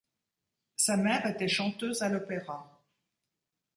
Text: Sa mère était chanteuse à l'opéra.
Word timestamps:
Sa 0.77 0.97
mère 0.97 1.27
était 1.27 1.47
chanteuse 1.47 2.01
à 2.01 2.09
l'opéra. 2.09 2.81